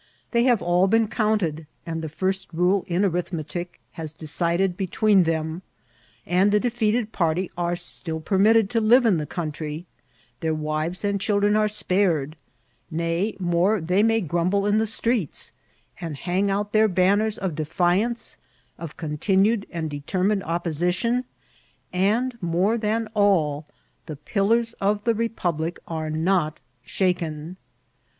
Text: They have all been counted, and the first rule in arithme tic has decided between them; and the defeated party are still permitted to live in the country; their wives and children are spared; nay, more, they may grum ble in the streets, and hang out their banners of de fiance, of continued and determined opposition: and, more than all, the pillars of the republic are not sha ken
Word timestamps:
They 0.31 0.45
have 0.45 0.63
all 0.63 0.87
been 0.87 1.07
counted, 1.07 1.67
and 1.85 2.01
the 2.01 2.09
first 2.09 2.51
rule 2.53 2.85
in 2.87 3.03
arithme 3.03 3.45
tic 3.47 3.79
has 3.91 4.13
decided 4.13 4.75
between 4.75 5.25
them; 5.25 5.61
and 6.25 6.51
the 6.51 6.59
defeated 6.59 7.11
party 7.11 7.51
are 7.55 7.75
still 7.75 8.19
permitted 8.19 8.67
to 8.71 8.81
live 8.81 9.05
in 9.05 9.17
the 9.17 9.27
country; 9.27 9.85
their 10.39 10.55
wives 10.55 11.05
and 11.05 11.21
children 11.21 11.55
are 11.55 11.67
spared; 11.67 12.35
nay, 12.89 13.37
more, 13.39 13.79
they 13.79 14.01
may 14.01 14.21
grum 14.21 14.49
ble 14.49 14.65
in 14.65 14.79
the 14.79 14.87
streets, 14.87 15.51
and 15.99 16.17
hang 16.17 16.49
out 16.49 16.73
their 16.73 16.87
banners 16.87 17.37
of 17.37 17.53
de 17.53 17.63
fiance, 17.65 18.37
of 18.79 18.97
continued 18.97 19.67
and 19.69 19.87
determined 19.91 20.41
opposition: 20.45 21.25
and, 21.93 22.41
more 22.41 22.75
than 22.75 23.07
all, 23.13 23.67
the 24.07 24.15
pillars 24.15 24.73
of 24.81 25.03
the 25.03 25.13
republic 25.13 25.77
are 25.87 26.09
not 26.09 26.59
sha 26.81 27.13
ken 27.13 27.55